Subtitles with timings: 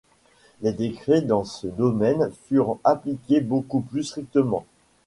[0.63, 4.65] Les décrets dans ce domaine furent appliqués beaucoup plus strictement.